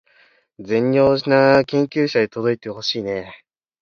[0.57, 3.45] 善良な研究者に届いてほしいねー